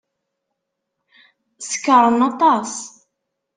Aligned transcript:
Sekṛen 1.67 2.19
aṭas. 2.29 2.73